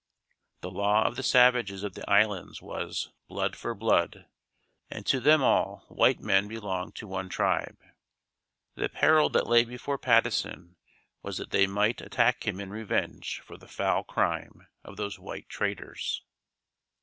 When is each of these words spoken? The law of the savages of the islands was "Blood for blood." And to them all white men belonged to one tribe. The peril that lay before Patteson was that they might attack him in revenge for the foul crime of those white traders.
The 0.61 0.71
law 0.71 1.03
of 1.03 1.15
the 1.15 1.21
savages 1.21 1.83
of 1.83 1.93
the 1.93 2.09
islands 2.09 2.59
was 2.59 3.11
"Blood 3.27 3.55
for 3.55 3.75
blood." 3.75 4.25
And 4.89 5.05
to 5.05 5.19
them 5.19 5.43
all 5.43 5.85
white 5.89 6.19
men 6.19 6.47
belonged 6.47 6.95
to 6.95 7.07
one 7.07 7.29
tribe. 7.29 7.77
The 8.73 8.89
peril 8.89 9.29
that 9.29 9.45
lay 9.45 9.63
before 9.63 9.99
Patteson 9.99 10.75
was 11.21 11.37
that 11.37 11.51
they 11.51 11.67
might 11.67 12.01
attack 12.01 12.47
him 12.47 12.59
in 12.59 12.71
revenge 12.71 13.41
for 13.45 13.57
the 13.59 13.67
foul 13.67 14.03
crime 14.03 14.65
of 14.83 14.97
those 14.97 15.19
white 15.19 15.47
traders. 15.49 16.23